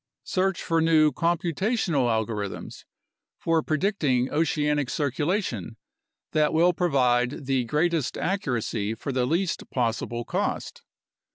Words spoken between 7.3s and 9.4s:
the greatest accuracy for the